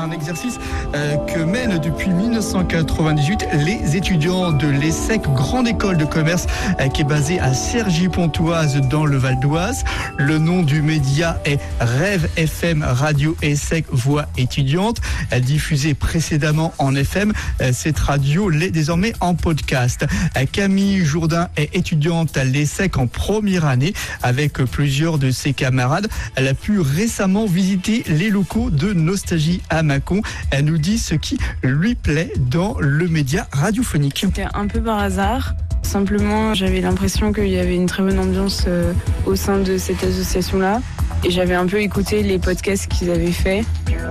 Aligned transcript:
un 0.00 0.10
exercice 0.10 0.58
euh, 0.94 1.16
que 1.26 1.40
mènent 1.40 1.78
depuis 1.78 2.10
1998 2.10 3.46
les 3.52 3.96
étudiants 3.96 4.50
de 4.50 4.66
l'ESSEC, 4.66 5.22
grande 5.22 5.68
école 5.68 5.96
de 5.96 6.04
commerce 6.04 6.46
euh, 6.80 6.88
qui 6.88 7.02
est 7.02 7.04
basée 7.04 7.38
à 7.38 7.52
Cergy-Pontoise 7.52 8.80
dans 8.88 9.04
le 9.04 9.18
Val 9.18 9.38
d'Oise. 9.40 9.84
Le 10.16 10.38
nom 10.38 10.62
du 10.62 10.80
média 10.80 11.40
est 11.44 11.60
Rêve 11.80 12.28
FM 12.36 12.82
Radio 12.82 13.36
ESSEC 13.42 13.86
Voix 13.90 14.26
étudiante, 14.38 15.00
euh, 15.32 15.40
diffusée 15.40 15.94
précédemment 15.94 16.72
en 16.78 16.94
FM. 16.94 17.32
Cette 17.72 17.98
radio 17.98 18.48
l'est 18.48 18.70
désormais 18.70 19.12
en 19.20 19.34
podcast. 19.34 20.06
Camille 20.52 21.04
Jourdain 21.04 21.48
est 21.56 21.74
étudiante 21.76 22.36
à 22.36 22.44
l'ESSEC 22.44 22.96
en 22.96 23.06
première 23.06 23.66
année 23.66 23.92
avec 24.22 24.54
plusieurs 24.54 25.18
de 25.18 25.30
ses 25.30 25.52
camarades. 25.52 26.08
Elle 26.36 26.48
a 26.48 26.54
pu 26.54 26.80
récemment 26.80 27.46
visiter 27.46 28.04
les 28.08 28.30
locaux 28.30 28.70
de 28.70 28.92
Nostalgie 28.92 29.60
à 29.68 29.82
Elle 30.50 30.64
nous 30.66 30.78
dit 30.78 30.98
ce 30.98 31.14
qui 31.14 31.38
lui 31.62 31.94
plaît 31.94 32.32
dans 32.38 32.76
le 32.78 33.08
média 33.08 33.46
radiophonique. 33.52 34.20
C'était 34.20 34.46
un 34.54 34.66
peu 34.66 34.80
par 34.80 34.98
hasard. 34.98 35.54
Simplement, 35.82 36.54
j'avais 36.54 36.80
l'impression 36.80 37.32
qu'il 37.32 37.48
y 37.48 37.58
avait 37.58 37.74
une 37.74 37.86
très 37.86 38.02
bonne 38.02 38.18
ambiance 38.18 38.64
euh, 38.68 38.92
au 39.26 39.34
sein 39.34 39.58
de 39.58 39.76
cette 39.78 40.04
association-là. 40.04 40.80
Et 41.24 41.30
j'avais 41.30 41.54
un 41.54 41.66
peu 41.66 41.80
écouté 41.80 42.22
les 42.22 42.38
podcasts 42.38 42.86
qu'ils 42.86 43.10
avaient 43.10 43.32
faits. 43.32 43.64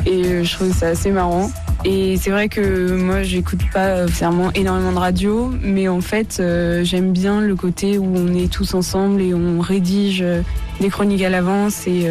Et 0.06 0.26
euh, 0.26 0.44
je 0.44 0.54
trouvais 0.54 0.74
ça 0.74 0.88
assez 0.88 1.12
marrant. 1.12 1.50
Et 1.86 2.18
c'est 2.18 2.32
vrai 2.32 2.50
que 2.50 2.96
moi, 2.96 3.24
j'écoute 3.24 3.62
pas 3.72 4.04
nécessairement 4.04 4.52
énormément 4.52 4.92
de 4.92 4.98
radio, 4.98 5.54
mais 5.62 5.88
en 5.88 6.02
fait, 6.02 6.40
euh, 6.40 6.84
j'aime 6.84 7.14
bien 7.14 7.40
le 7.40 7.56
côté 7.56 7.98
où 7.98 8.14
on 8.14 8.34
est 8.34 8.52
tous 8.52 8.74
ensemble 8.74 9.22
et 9.22 9.34
on 9.34 9.62
rédige 9.62 10.26
des 10.82 10.90
chroniques 10.90 11.24
à 11.24 11.30
l'avance 11.30 11.88
et 11.88 12.10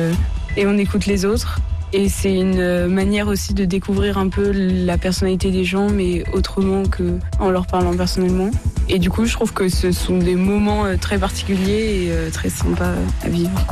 on 0.66 0.78
écoute 0.78 1.05
les 1.05 1.27
autres. 1.27 1.61
Et 1.92 2.08
c'est 2.08 2.34
une 2.34 2.58
euh, 2.58 2.86
manière 2.86 3.28
aussi 3.28 3.55
de 3.55 3.64
découvrir 3.64 4.19
un 4.19 4.28
peu 4.28 4.50
la 4.53 4.98
personnalité 4.98 5.50
des 5.50 5.64
gens, 5.64 5.89
mais 5.89 6.22
autrement 6.34 6.84
que 6.84 7.19
en 7.39 7.50
leur 7.50 7.67
parlant 7.67 7.97
personnellement. 7.97 8.50
Et 8.89 8.98
du 8.98 9.08
coup, 9.08 9.25
je 9.25 9.33
trouve 9.33 9.53
que 9.53 9.69
ce 9.69 9.91
sont 9.91 10.19
des 10.19 10.36
moments 10.36 10.84
euh, 10.84 10.97
très 10.97 11.19
particuliers 11.19 12.05
et 12.05 12.11
euh, 12.11 12.30
très 12.30 12.50
sympas 12.50 12.92
à 13.22 13.28
vivre. 13.28 13.67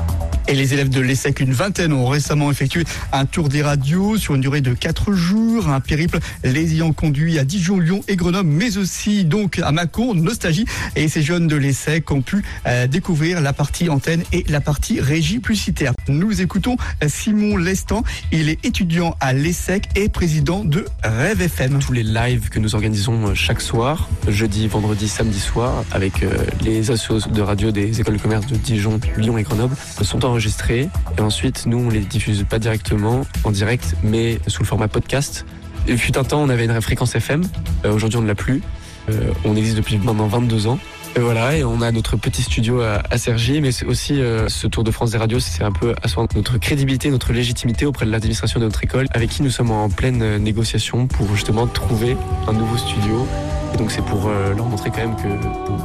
Et 0.48 0.54
les 0.54 0.74
élèves 0.74 0.90
de 0.90 1.00
l'ESSEC, 1.00 1.40
une 1.40 1.52
vingtaine, 1.52 1.92
ont 1.92 2.06
récemment 2.06 2.52
effectué 2.52 2.84
un 3.12 3.26
tour 3.26 3.48
des 3.48 3.62
radios 3.62 4.16
sur 4.16 4.36
une 4.36 4.40
durée 4.40 4.60
de 4.60 4.74
4 4.74 5.12
jours, 5.12 5.68
un 5.68 5.80
périple 5.80 6.20
les 6.44 6.74
ayant 6.74 6.92
conduits 6.92 7.40
à 7.40 7.44
Dijon, 7.44 7.80
Lyon 7.80 8.02
et 8.06 8.14
Grenoble, 8.14 8.48
mais 8.48 8.76
aussi 8.76 9.24
donc 9.24 9.58
à 9.58 9.72
Mâcon, 9.72 10.14
Nostalgie. 10.14 10.64
Et 10.94 11.08
ces 11.08 11.22
jeunes 11.22 11.48
de 11.48 11.56
l'ESSEC 11.56 12.08
ont 12.12 12.22
pu 12.22 12.44
euh, 12.66 12.86
découvrir 12.86 13.40
la 13.40 13.52
partie 13.52 13.88
antenne 13.88 14.22
et 14.32 14.44
la 14.48 14.60
partie 14.60 15.00
régie 15.00 15.40
publicitaire. 15.40 15.92
Nous 16.06 16.40
écoutons 16.40 16.76
euh, 17.02 17.08
Simon 17.08 17.56
Lestan. 17.56 18.04
Il 18.30 18.48
est 18.48 18.64
étudiant 18.64 19.16
à 19.18 19.32
l'ESSEC 19.32 19.88
et 19.96 20.08
président 20.08 20.62
de 20.62 20.84
Rêve 21.02 21.42
FM. 21.42 21.80
Tous 21.80 21.92
les 21.92 22.04
lives 22.04 22.50
que 22.50 22.60
nous 22.60 22.76
organisons 22.76 23.28
euh, 23.28 23.34
chaque 23.34 23.60
soir, 23.60 24.08
jeudi, 24.28 24.68
vendredi, 24.68 25.08
samedi 25.08 25.40
soir, 25.40 25.84
avec 25.90 26.24
les 26.62 26.90
assos 26.90 27.28
de 27.28 27.42
radio 27.42 27.72
des 27.72 28.00
écoles 28.00 28.16
de 28.16 28.22
commerce 28.22 28.46
de 28.46 28.56
Dijon, 28.56 29.00
Lyon 29.16 29.38
et 29.38 29.42
Grenoble, 29.42 29.76
sont 30.02 30.24
enregistrés. 30.36 30.90
Et 31.16 31.20
ensuite, 31.22 31.64
nous, 31.64 31.78
on 31.78 31.88
les 31.88 32.00
diffuse 32.00 32.44
pas 32.48 32.58
directement 32.58 33.26
en 33.44 33.50
direct, 33.50 33.96
mais 34.02 34.38
sous 34.46 34.62
le 34.62 34.66
format 34.66 34.86
podcast. 34.86 35.46
Il 35.88 35.96
fut 35.96 36.18
un 36.18 36.24
temps, 36.24 36.42
on 36.42 36.50
avait 36.50 36.66
une 36.66 36.80
fréquence 36.82 37.14
FM. 37.14 37.42
Euh, 37.84 37.92
Aujourd'hui, 37.92 38.18
on 38.18 38.22
ne 38.22 38.26
l'a 38.26 38.34
plus. 38.34 38.62
Euh, 39.08 39.32
on 39.46 39.56
existe 39.56 39.78
depuis 39.78 39.96
maintenant 39.96 40.26
22 40.26 40.66
ans. 40.66 40.78
Et 41.16 41.20
voilà, 41.20 41.56
et 41.56 41.64
on 41.64 41.80
a 41.80 41.90
notre 41.90 42.18
petit 42.18 42.42
studio 42.42 42.82
à, 42.82 43.02
à 43.10 43.16
Cergy, 43.16 43.62
mais 43.62 43.70
aussi 43.84 44.20
euh, 44.20 44.50
ce 44.50 44.66
Tour 44.66 44.84
de 44.84 44.90
France 44.90 45.12
des 45.12 45.16
radios, 45.16 45.40
c'est 45.40 45.64
un 45.64 45.72
peu 45.72 45.94
asseoir 46.02 46.26
notre 46.34 46.58
crédibilité, 46.58 47.08
notre 47.08 47.32
légitimité 47.32 47.86
auprès 47.86 48.04
de 48.04 48.10
l'administration 48.10 48.60
de 48.60 48.66
notre 48.66 48.84
école, 48.84 49.06
avec 49.12 49.30
qui 49.30 49.42
nous 49.42 49.48
sommes 49.48 49.70
en 49.70 49.88
pleine 49.88 50.36
négociation 50.36 51.06
pour 51.06 51.34
justement 51.34 51.66
trouver 51.66 52.18
un 52.46 52.52
nouveau 52.52 52.76
studio. 52.76 53.26
Et 53.72 53.78
donc 53.78 53.90
c'est 53.90 54.04
pour 54.04 54.28
leur 54.28 54.66
montrer 54.66 54.90
quand 54.90 54.98
même 54.98 55.16
que 55.16 55.28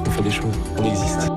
on 0.06 0.12
fait 0.12 0.24
des 0.24 0.32
choses, 0.32 0.54
on 0.78 0.84
existe. 0.84 1.31